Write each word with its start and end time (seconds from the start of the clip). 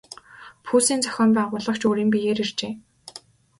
Пүүсийн 0.65 1.03
зохион 1.05 1.31
байгуулагч 1.37 1.81
өөрийн 1.87 2.09
биеэр 2.13 2.39
иржээ. 2.43 2.73